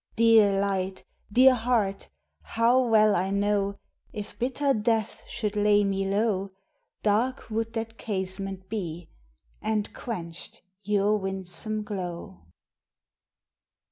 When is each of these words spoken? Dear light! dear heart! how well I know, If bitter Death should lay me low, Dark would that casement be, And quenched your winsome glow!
Dear 0.15 0.59
light! 0.59 1.03
dear 1.31 1.53
heart! 1.53 2.09
how 2.41 2.87
well 2.87 3.15
I 3.15 3.29
know, 3.29 3.77
If 4.11 4.39
bitter 4.39 4.73
Death 4.73 5.21
should 5.27 5.55
lay 5.55 5.83
me 5.83 6.09
low, 6.09 6.49
Dark 7.03 7.51
would 7.51 7.73
that 7.73 7.99
casement 7.99 8.67
be, 8.67 9.09
And 9.61 9.93
quenched 9.93 10.63
your 10.83 11.17
winsome 11.17 11.83
glow! 11.83 12.39